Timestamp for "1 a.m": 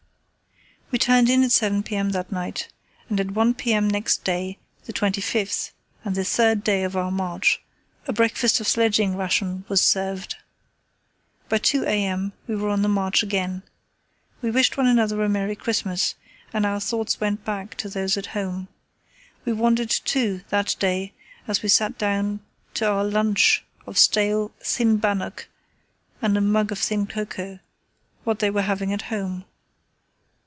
3.31-3.89